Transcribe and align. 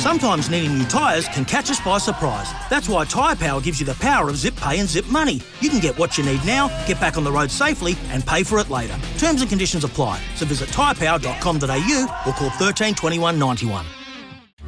Sometimes 0.00 0.48
needing 0.48 0.78
new 0.78 0.86
tyres 0.86 1.28
can 1.28 1.44
catch 1.44 1.70
us 1.70 1.78
by 1.78 1.98
surprise. 1.98 2.50
That's 2.70 2.88
why 2.88 3.04
Tyre 3.04 3.36
Power 3.36 3.60
gives 3.60 3.80
you 3.80 3.84
the 3.84 3.96
power 3.96 4.30
of 4.30 4.36
zip 4.38 4.56
pay 4.56 4.78
and 4.78 4.88
zip 4.88 5.06
money. 5.08 5.42
You 5.60 5.68
can 5.68 5.78
get 5.78 5.98
what 5.98 6.16
you 6.16 6.24
need 6.24 6.42
now, 6.46 6.68
get 6.86 6.98
back 6.98 7.18
on 7.18 7.22
the 7.22 7.30
road 7.30 7.50
safely, 7.50 7.96
and 8.08 8.26
pay 8.26 8.42
for 8.42 8.58
it 8.60 8.70
later. 8.70 8.96
Terms 9.18 9.42
and 9.42 9.50
conditions 9.50 9.84
apply. 9.84 10.18
So 10.36 10.46
visit 10.46 10.70
tyrepower.com.au 10.70 12.22
or 12.26 12.32
call 12.32 12.48
13 12.48 12.94
21 12.94 13.38
91. 13.38 13.84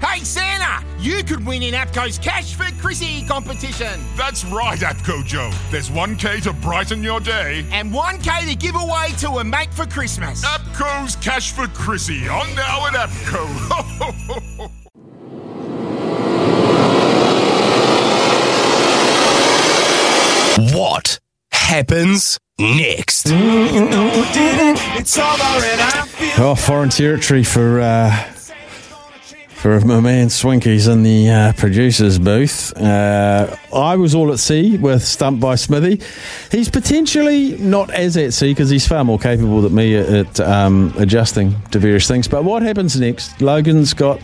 Hey 0.05 0.19
Santa, 0.19 0.85
you 0.99 1.25
could 1.25 1.47
win 1.47 1.63
in 1.63 1.73
APCO's 1.73 2.19
Cash 2.19 2.55
for 2.55 2.65
Chrissy 2.79 3.25
competition. 3.27 4.03
That's 4.19 4.45
right, 4.45 4.79
APCO 4.79 5.25
Joe. 5.25 5.51
There's 5.71 5.89
1K 5.89 6.43
to 6.43 6.53
brighten 6.53 7.03
your 7.03 7.21
day. 7.21 7.65
And 7.73 7.91
1K 7.91 8.51
to 8.51 8.55
give 8.55 8.75
away 8.77 9.13
to 9.21 9.31
a 9.39 9.45
mate 9.45 9.73
for 9.73 9.87
Christmas. 9.87 10.45
APCO's 10.45 11.17
Cash 11.17 11.53
for 11.53 11.69
Chrissy 11.69 12.29
on 12.29 12.55
now 12.55 12.87
at 12.87 13.09
APCO. 13.09 14.71
happens 21.73 22.39
next? 22.59 23.29
Oh, 26.39 26.55
foreign 26.55 26.91
territory 26.91 27.45
for 27.45 27.81
uh, 27.81 28.15
for 29.55 29.81
my 29.81 30.01
man 30.01 30.27
Swinkies 30.29 30.93
in 30.93 31.03
the 31.03 31.31
uh, 31.31 31.53
producers 31.55 32.19
booth. 32.19 32.77
Uh, 32.77 33.57
I 33.75 33.97
was 33.97 34.15
all 34.15 34.31
at 34.31 34.39
sea 34.39 34.77
with 34.77 35.03
Stumped 35.03 35.41
by 35.41 35.55
Smithy. 35.55 36.03
He's 36.51 36.69
potentially 36.69 37.57
not 37.57 37.91
as 37.91 38.19
at 38.19 38.35
sea 38.35 38.51
because 38.51 38.69
he's 38.69 38.87
far 38.87 39.03
more 39.03 39.19
capable 39.19 39.63
than 39.63 39.75
me 39.75 39.97
at, 39.97 40.11
at 40.11 40.41
um, 40.41 40.93
adjusting 40.99 41.59
to 41.71 41.79
various 41.79 42.07
things. 42.07 42.29
But 42.29 42.45
what 42.45 42.61
happens 42.61 43.01
next? 43.01 43.41
Logan's 43.41 43.95
got 43.95 44.21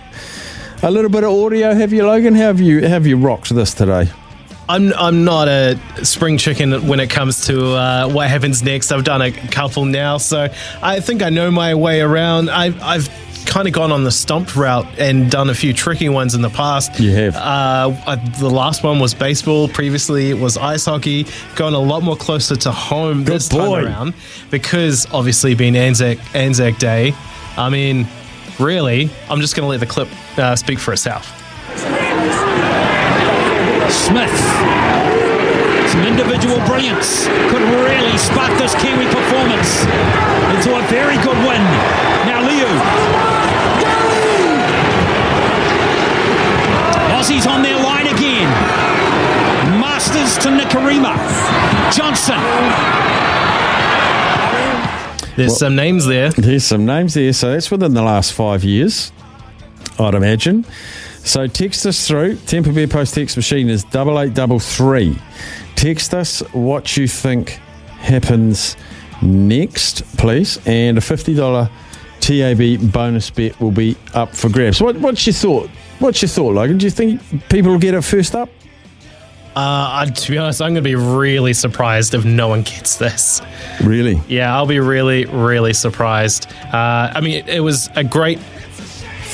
a 0.83 0.91
little 0.91 1.11
bit 1.11 1.25
of 1.25 1.31
audio. 1.31 1.73
Have 1.73 1.95
you, 1.95 2.07
Logan? 2.07 2.35
How 2.35 2.49
have 2.49 2.61
you 2.61 2.87
have 2.87 3.07
you 3.07 3.17
rocked 3.17 3.55
this 3.55 3.73
today? 3.73 4.11
I'm 4.69 4.93
I'm 4.93 5.25
not 5.25 5.49
a 5.49 5.79
spring 6.05 6.37
chicken 6.37 6.87
when 6.87 7.01
it 7.01 7.09
comes 7.09 7.47
to 7.47 7.75
uh, 7.75 8.09
what 8.09 8.29
happens 8.29 8.63
next. 8.63 8.93
I've 8.93 9.05
done 9.05 9.23
a 9.23 9.33
couple 9.33 9.85
now, 9.87 10.19
so 10.19 10.49
I 10.83 11.01
think 11.01 11.23
I 11.23 11.31
know 11.31 11.51
my 11.51 11.75
way 11.75 12.01
around. 12.01 12.51
I've 12.51 12.81
I've 12.83 13.09
kind 13.47 13.67
of 13.67 13.73
gone 13.73 13.91
on 13.93 14.05
the 14.05 14.11
stomp 14.11 14.55
route 14.55 14.87
and 14.99 15.31
done 15.31 15.49
a 15.49 15.55
few 15.55 15.73
tricky 15.73 16.11
ones 16.11 16.35
in 16.35 16.43
the 16.43 16.51
past. 16.51 17.01
You 17.01 17.13
have. 17.13 17.35
Uh, 17.35 17.97
uh, 18.07 18.17
the 18.39 18.51
last 18.51 18.85
one 18.85 18.99
was 18.99 19.15
baseball. 19.15 19.69
Previously, 19.69 20.31
it 20.31 20.39
was 20.39 20.59
ice 20.59 20.85
hockey. 20.85 21.25
Going 21.57 21.73
a 21.73 21.79
lot 21.79 22.03
more 22.03 22.17
closer 22.17 22.55
to 22.57 22.71
home 22.71 23.25
Good 23.25 23.37
this 23.37 23.49
boy. 23.49 23.77
time 23.83 23.87
around 23.87 24.15
because 24.51 25.07
obviously 25.13 25.55
being 25.55 25.77
Anzac 25.77 26.19
Anzac 26.35 26.77
Day. 26.79 27.15
I 27.57 27.71
mean, 27.71 28.07
really, 28.61 29.09
I'm 29.31 29.41
just 29.41 29.57
going 29.57 29.65
to 29.65 29.71
let 29.71 29.81
the 29.81 29.87
clip 29.87 30.09
uh, 30.39 30.55
speak 30.57 30.79
for 30.79 30.93
itself. 30.93 31.35
Smith. 34.09 34.33
Some 35.93 36.07
individual 36.07 36.57
brilliance 36.65 37.27
could 37.53 37.61
really 37.61 38.17
spark 38.17 38.57
this 38.57 38.75
Kiwi 38.81 39.05
performance 39.05 39.85
into 40.57 40.75
a 40.75 40.83
very 40.89 41.17
good 41.19 41.37
win. 41.45 41.61
Now 42.25 42.41
Liu. 42.41 42.69
Aussies 47.19 47.47
on 47.47 47.63
their 47.63 47.77
line 47.77 48.07
again. 48.07 48.49
Marsters 49.79 50.39
to 50.39 50.49
Nikorima. 50.49 51.15
Johnson. 51.95 52.41
There's 55.37 55.59
some 55.59 55.77
names 55.77 56.07
there. 56.07 56.31
There's 56.31 56.65
some 56.65 56.87
names 56.87 57.13
there. 57.13 57.35
So 57.35 57.53
that's 57.53 57.71
within 57.71 57.93
the 57.93 58.03
last 58.03 58.33
five 58.33 58.65
years, 58.65 59.13
I'd 59.99 60.15
imagine. 60.15 60.65
So 61.29 61.47
text 61.47 61.85
us 61.85 62.09
through. 62.09 62.37
Temper 62.47 62.73
Bear 62.73 62.89
Post 62.89 63.15
text 63.15 63.37
machine 63.37 63.69
is 63.69 63.85
double 63.85 64.19
eight 64.19 64.33
double 64.33 64.59
three. 64.59 65.15
Text 65.77 66.15
us 66.15 66.41
what 66.55 66.97
you 66.97 67.07
think 67.07 67.61
happens 67.99 68.77
next, 69.21 70.07
please, 70.17 70.59
and 70.65 70.97
a 70.97 71.03
fifty 71.03 71.35
dollar 71.35 71.69
TAB 72.21 72.91
bonus 72.91 73.29
bet 73.29 73.61
will 73.61 73.71
be 73.71 73.95
up 74.15 74.35
for 74.35 74.49
grabs. 74.49 74.81
What, 74.81 74.97
what's 74.97 75.27
your 75.27 75.35
thought? 75.35 75.69
What's 75.99 76.23
your 76.23 76.31
thought, 76.31 76.55
Logan? 76.55 76.79
Do 76.79 76.87
you 76.87 76.91
think 76.91 77.21
people 77.51 77.73
will 77.73 77.79
get 77.79 77.93
it 77.93 78.01
first 78.05 78.35
up? 78.35 78.49
Uh, 79.55 80.07
to 80.07 80.31
be 80.31 80.39
honest, 80.39 80.63
I'm 80.63 80.73
going 80.73 80.77
to 80.77 80.89
be 80.89 80.95
really 80.95 81.53
surprised 81.53 82.15
if 82.15 82.25
no 82.25 82.49
one 82.49 82.63
gets 82.63 82.97
this. 82.97 83.43
Really? 83.85 84.19
Yeah, 84.29 84.57
I'll 84.57 84.67
be 84.67 84.81
really, 84.81 85.27
really 85.27 85.75
surprised. 85.75 86.51
Uh, 86.73 87.13
I 87.15 87.21
mean, 87.21 87.33
it, 87.45 87.49
it 87.49 87.61
was 87.61 87.91
a 87.97 88.05
great 88.05 88.39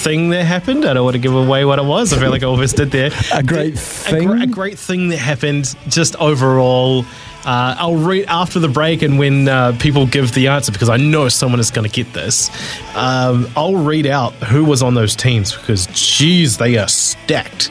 thing 0.04 0.28
that 0.30 0.44
happened. 0.44 0.84
I 0.84 0.92
don't 0.94 1.04
want 1.04 1.14
to 1.14 1.18
give 1.20 1.34
away 1.34 1.64
what 1.64 1.78
it 1.78 1.84
was. 1.84 2.12
I 2.12 2.18
feel 2.18 2.30
like 2.30 2.42
I 2.42 2.46
almost 2.46 2.76
did 2.76 2.90
there. 2.90 3.10
A 3.32 3.42
great 3.42 3.74
A, 3.74 3.76
thing. 3.78 4.28
gr- 4.28 4.36
a 4.42 4.46
great 4.46 4.78
thing 4.78 5.08
that 5.08 5.16
happened 5.16 5.74
just 5.88 6.14
overall. 6.16 7.04
Uh, 7.46 7.74
I'll 7.78 7.96
read 7.96 8.24
after 8.28 8.58
the 8.58 8.68
break 8.68 9.02
and 9.02 9.18
when 9.18 9.48
uh, 9.48 9.76
people 9.78 10.06
give 10.06 10.32
the 10.32 10.48
answer 10.48 10.72
because 10.72 10.88
I 10.88 10.96
know 10.96 11.28
someone 11.28 11.60
is 11.60 11.70
going 11.70 11.88
to 11.88 11.94
get 11.94 12.12
this. 12.14 12.48
Um, 12.96 13.48
I'll 13.56 13.76
read 13.76 14.06
out 14.06 14.32
who 14.34 14.64
was 14.64 14.82
on 14.82 14.94
those 14.94 15.14
teams 15.16 15.54
because, 15.54 15.86
geez, 15.88 16.56
they 16.58 16.78
are 16.78 16.88
stacked. 16.88 17.70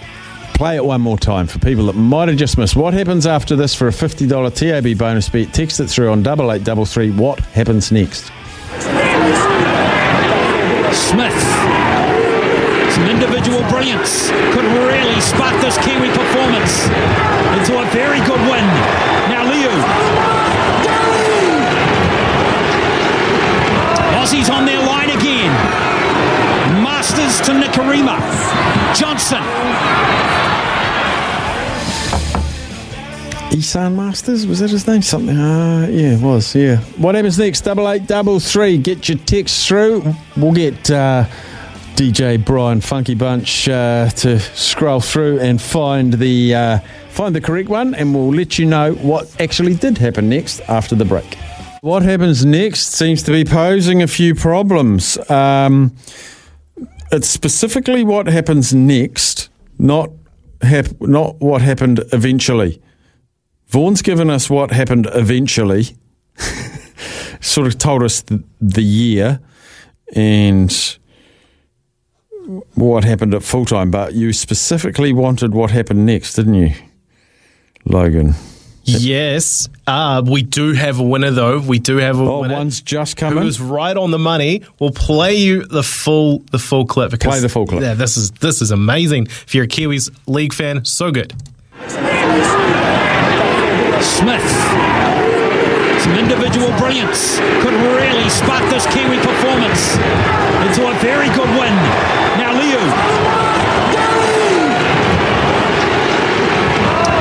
Play 0.54 0.76
it 0.76 0.86
one 0.86 1.02
more 1.02 1.18
time 1.18 1.48
for 1.48 1.58
people 1.58 1.88
that 1.88 1.94
might 1.96 2.28
have 2.28 2.38
just 2.38 2.58
missed. 2.60 2.76
What 2.76 2.94
happens 2.94 3.26
after 3.26 3.56
this 3.56 3.74
for 3.74 3.88
a 3.88 3.92
$50 3.92 4.54
TAB 4.54 4.98
bonus 4.98 5.28
bet? 5.30 5.52
Text 5.54 5.80
it 5.80 5.88
through 5.88 6.12
on 6.12 6.22
double 6.22 6.52
eight 6.52 6.64
double 6.64 6.86
three. 6.86 7.10
What 7.10 7.40
happens 7.40 7.92
next? 7.92 8.32
Could 13.84 14.64
really 14.88 15.20
spark 15.20 15.60
this 15.60 15.78
Kiwi 15.80 16.08
performance 16.16 16.88
into 17.60 17.78
a 17.82 17.86
very 17.92 18.20
good 18.20 18.40
win. 18.48 18.64
Now 19.28 19.44
Liu. 19.44 19.70
Aussies 24.16 24.50
on 24.50 24.66
their 24.66 24.80
line 24.86 25.10
again. 25.10 25.52
Marsters 26.82 27.42
to 27.42 27.52
Nikorima. 27.52 28.18
Johnson. 28.96 29.44
Esan 33.52 33.96
Marsters, 33.96 34.48
was 34.48 34.60
that 34.60 34.70
his 34.70 34.88
name? 34.88 35.02
Something, 35.02 35.38
uh, 35.38 35.88
yeah, 35.92 36.14
it 36.14 36.22
was, 36.22 36.56
yeah. 36.56 36.78
What 36.98 37.16
happens 37.16 37.38
next? 37.38 37.62
Double 37.62 37.90
eight, 37.90 38.08
double 38.08 38.40
three. 38.40 38.78
Get 38.78 39.10
your 39.10 39.18
text 39.18 39.68
through. 39.68 40.16
We'll 40.38 40.54
get 40.54 40.90
uh, 40.90 41.26
DJ 41.96 42.44
Brian 42.44 42.82
Funky 42.82 43.14
Bunch 43.14 43.70
uh, 43.70 44.10
to 44.10 44.40
scroll 44.40 45.00
through 45.00 45.40
and 45.40 45.62
find 45.62 46.14
the 46.14 46.56
uh, 46.56 46.80
find 47.10 47.36
the 47.36 47.42
correct 47.42 47.70
one, 47.70 47.94
and 47.94 48.16
we'll 48.16 48.34
let 48.34 48.58
you 48.58 48.66
know 48.66 48.94
what 48.94 49.40
actually 49.40 49.76
did 49.76 50.00
happen 50.00 50.28
next 50.28 50.60
after 50.62 50.96
the 50.96 51.06
break. 51.06 51.36
What 51.82 52.02
happens 52.02 52.44
next 52.46 52.94
seems 52.94 53.22
to 53.24 53.32
be 53.32 53.46
posing 53.46 54.02
a 54.02 54.08
few 54.08 54.34
problems. 54.34 55.18
Um, 55.30 55.96
it's 57.12 57.28
specifically 57.28 58.04
what 58.04 58.26
happens 58.26 58.74
next, 58.74 59.50
not 59.78 60.10
hap- 60.62 61.00
not 61.00 61.40
what 61.40 61.62
happened 61.62 62.04
eventually. 62.12 62.82
Vaughan's 63.68 64.02
given 64.02 64.30
us 64.30 64.50
what 64.50 64.72
happened 64.72 65.08
eventually, 65.14 65.96
sort 67.40 67.68
of 67.68 67.78
told 67.78 68.02
us 68.02 68.22
the, 68.22 68.44
the 68.60 68.84
year 68.84 69.40
and 70.16 70.98
what 72.76 73.04
happened 73.04 73.34
at 73.34 73.44
full 73.44 73.66
time, 73.66 73.92
but 73.92 74.14
you 74.14 74.34
specifically 74.34 75.14
wanted 75.14 75.54
what 75.54 75.72
happened 75.72 76.06
next, 76.06 76.34
didn't 76.36 76.56
you, 76.56 76.72
Logan? 77.86 78.34
Yes, 78.86 79.70
uh, 79.88 80.22
we 80.26 80.42
do 80.42 80.74
have 80.74 81.00
a 81.00 81.04
winner 81.04 81.32
though. 81.32 81.58
We 81.60 81.80
do 81.80 81.98
have 81.98 82.20
a 82.20 82.24
Oh, 82.24 82.42
winner. 82.42 82.56
one's 82.56 82.82
just 82.82 83.16
come 83.16 83.38
who 83.38 83.46
was 83.46 83.62
right 83.62 83.96
on 83.96 84.12
the 84.12 84.20
money. 84.20 84.62
We'll 84.78 84.92
play 84.92 85.36
you 85.36 85.64
the 85.64 85.84
full 85.84 86.40
the 86.52 86.60
full 86.60 86.86
clip 86.86 87.12
because 87.12 87.30
Play 87.32 87.40
the 87.40 87.48
full 87.48 87.66
clip. 87.66 87.82
Yeah, 87.82 87.94
this 87.94 88.18
is 88.18 88.32
this 88.32 88.62
is 88.62 88.72
amazing. 88.72 89.28
If 89.28 89.56
you're 89.56 89.64
a 89.64 89.70
Kiwis 89.70 90.10
league 90.28 90.52
fan, 90.54 90.84
so 90.84 91.12
good. 91.12 91.32
Smith. 94.02 95.03
Some 96.04 96.20
individual 96.20 96.68
brilliance 96.78 97.40
could 97.64 97.74
really 97.96 98.28
spark 98.28 98.62
this 98.70 98.86
Kiwi 98.88 99.20
performance 99.20 99.96
into 100.68 100.86
a 100.86 100.94
very 101.00 101.30
good 101.30 101.48
win. 101.56 101.74
Now 102.36 102.52
Liu. 102.60 102.78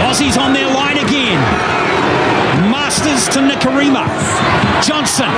Aussies 0.02 0.37
on 0.37 0.52
their 0.52 0.67
line 0.67 0.99
again. 0.99 1.38
Marsters 2.73 3.29
to 3.29 3.38
Nikorima. 3.38 4.05
Johnson. 4.82 5.31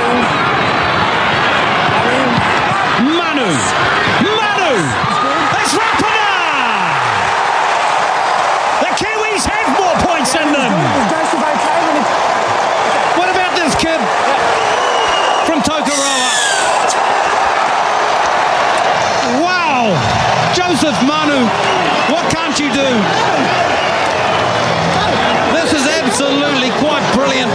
Manu. 3.04 3.50
Manu. 4.24 5.13
Joseph 20.84 21.08
Manu. 21.08 21.40
What 22.12 22.28
can't 22.28 22.52
you 22.60 22.68
do? 22.68 22.90
This 25.56 25.72
is 25.72 25.88
absolutely 25.88 26.68
quite 26.76 27.00
brilliant. 27.16 27.48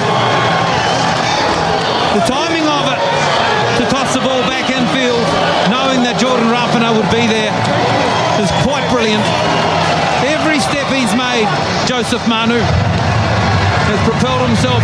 The 2.18 2.26
timing 2.26 2.66
of 2.66 2.90
it 2.90 2.98
to 3.78 3.86
toss 3.94 4.18
the 4.18 4.22
ball 4.26 4.42
back 4.50 4.74
infield, 4.74 5.22
knowing 5.70 6.02
that 6.10 6.18
Jordan 6.18 6.50
Rapana 6.50 6.90
would 6.90 7.06
be 7.14 7.30
there, 7.30 7.54
is 8.42 8.50
quite 8.66 8.82
brilliant. 8.90 9.22
Every 10.26 10.58
step 10.58 10.90
he's 10.90 11.14
made, 11.14 11.46
Joseph 11.86 12.26
Manu, 12.26 12.58
has 12.58 14.00
propelled 14.10 14.42
himself 14.50 14.82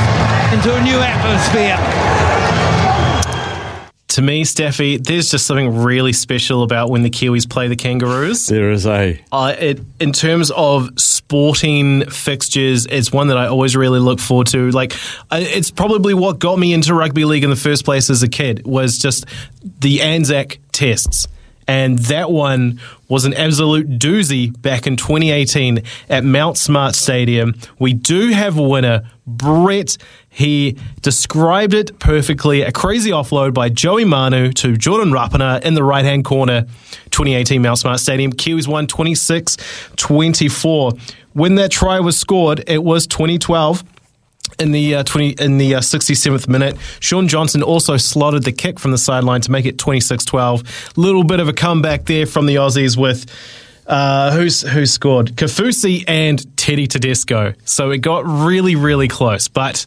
into 0.54 0.70
a 0.70 0.82
new 0.86 1.02
atmosphere. 1.02 1.82
To 4.16 4.22
me, 4.22 4.44
Steffi, 4.46 5.04
there's 5.04 5.30
just 5.30 5.46
something 5.46 5.84
really 5.84 6.14
special 6.14 6.64
about 6.64 6.90
when 6.90 7.04
the 7.04 7.10
Kiwis 7.10 7.50
play 7.50 7.68
the 7.68 7.76
Kangaroos. 7.76 8.46
There 8.48 8.72
is 8.72 8.86
a. 8.88 9.22
Uh, 9.30 9.54
it, 9.60 9.82
in 10.00 10.14
terms 10.14 10.52
of 10.52 10.98
sporting 10.98 12.10
fixtures, 12.10 12.86
it's 12.86 13.12
one 13.12 13.28
that 13.28 13.36
I 13.38 13.48
always 13.48 13.76
really 13.76 14.00
look 14.00 14.22
forward 14.22 14.48
to. 14.48 14.72
Like, 14.72 14.94
I- 15.30 15.40
it's 15.42 15.70
probably 15.70 16.14
what 16.14 16.40
got 16.40 16.58
me 16.58 16.72
into 16.72 16.94
rugby 16.94 17.26
league 17.26 17.44
in 17.44 17.50
the 17.50 17.58
first 17.58 17.84
place 17.84 18.10
as 18.10 18.24
a 18.24 18.30
kid 18.30 18.66
was 18.66 18.98
just 19.00 19.26
the 19.82 20.02
Anzac 20.02 20.60
tests. 20.72 21.28
And 21.68 22.00
that 22.00 22.32
one 22.32 22.80
was 23.10 23.26
an 23.26 23.34
absolute 23.34 24.00
doozy 24.00 24.50
back 24.62 24.88
in 24.88 24.96
2018 24.96 25.82
at 26.10 26.24
Mount 26.24 26.58
Smart 26.58 26.96
Stadium. 26.96 27.56
We 27.80 27.94
do 27.94 28.30
have 28.30 28.58
a 28.58 28.64
winner, 28.64 29.10
Brett. 29.28 29.98
He 30.36 30.76
described 31.00 31.74
it 31.74 31.98
perfectly. 31.98 32.62
A 32.62 32.72
crazy 32.74 33.10
offload 33.10 33.54
by 33.54 33.70
Joey 33.70 34.04
Manu 34.04 34.52
to 34.52 34.76
Jordan 34.76 35.14
Rapana 35.14 35.64
in 35.64 35.76
the 35.76 35.84
right 35.84 36.04
hand 36.04 36.26
corner, 36.26 36.64
2018 37.12 37.62
Mount 37.62 37.80
Smart 37.80 38.02
Stadium. 38.02 38.34
Kiwis 38.34 38.68
won 38.68 38.86
26 38.86 39.56
24. 39.96 40.92
When 41.32 41.56
that 41.56 41.72
try 41.72 42.02
was 42.02 42.20
scored, 42.20 42.66
it 42.68 42.84
was 42.84 43.08
2012 43.08 43.86
in 44.60 44.74
the 44.74 44.96
uh, 44.96 45.04
20 45.04 45.42
in 45.42 45.58
the 45.58 45.76
uh, 45.76 45.80
67th 45.80 46.50
minute. 46.50 46.76
Shaun 47.00 47.30
Johnson 47.30 47.64
also 47.64 47.96
slotted 47.96 48.44
the 48.44 48.52
kick 48.52 48.78
from 48.78 48.92
the 48.92 48.98
sideline 48.98 49.40
to 49.40 49.52
make 49.52 49.66
it 49.66 49.78
26-12. 49.78 50.98
Little 50.98 51.24
bit 51.24 51.40
of 51.40 51.48
a 51.48 51.54
comeback 51.54 52.06
there 52.06 52.26
from 52.26 52.46
the 52.46 52.56
Aussies 52.56 52.98
with 52.98 53.26
uh, 53.88 54.32
who's 54.34 54.64
who 54.64 54.86
scored 54.86 55.38
Kaufusi 55.38 56.04
and 56.10 56.58
Teddy 56.58 56.88
Tedesco. 56.88 57.54
So 57.64 57.92
it 57.92 58.00
got 58.00 58.26
really 58.26 58.76
really 58.76 59.08
close, 59.08 59.48
but. 59.48 59.86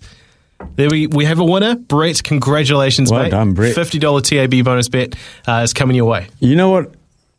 There 0.77 0.89
we, 0.91 1.07
we 1.09 1.25
have 1.25 1.39
a 1.39 1.45
winner. 1.45 1.75
Brett, 1.77 2.23
congratulations, 2.23 3.11
Well 3.11 3.25
mate. 3.25 3.31
done, 3.31 3.53
Brett. 3.55 3.75
$50 3.77 4.23
TAB 4.23 4.65
bonus 4.65 4.89
bet 4.89 5.15
uh, 5.47 5.61
is 5.65 5.73
coming 5.73 5.97
your 5.97 6.07
way. 6.07 6.29
You 6.41 6.57
know 6.57 6.71
what? 6.71 6.95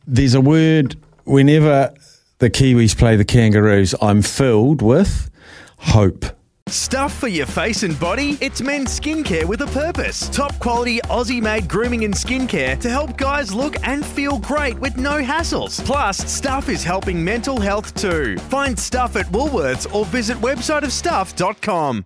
There's 0.08 0.34
a 0.34 0.42
word 0.42 0.96
whenever 1.26 1.94
the 2.40 2.50
Kiwis 2.50 2.98
play 2.98 3.16
the 3.16 3.26
Kangaroos, 3.26 3.94
I'm 4.02 4.22
filled 4.22 4.82
with 4.82 5.30
hope. 5.78 6.26
Stuff 6.68 7.14
for 7.18 7.28
your 7.28 7.48
face 7.48 7.82
and 7.84 8.00
body? 8.00 8.38
It's 8.42 8.62
men's 8.62 9.00
skincare 9.00 9.46
with 9.46 9.62
a 9.62 9.68
purpose. 9.68 10.30
Top 10.30 10.58
quality 10.60 11.00
Aussie 11.06 11.42
made 11.42 11.68
grooming 11.68 12.06
and 12.06 12.14
skincare 12.14 12.80
to 12.80 12.90
help 12.90 13.18
guys 13.18 13.54
look 13.54 13.76
and 13.88 14.06
feel 14.06 14.38
great 14.38 14.78
with 14.80 14.96
no 14.96 15.22
hassles. 15.24 15.84
Plus, 15.84 16.18
Stuff 16.32 16.70
is 16.70 16.84
helping 16.84 17.24
mental 17.24 17.60
health 17.60 17.96
too. 17.96 18.38
Find 18.50 18.78
Stuff 18.78 19.16
at 19.16 19.26
Woolworths 19.28 19.92
or 19.96 20.06
visit 20.06 20.38
websiteofstuff.com. 20.38 22.06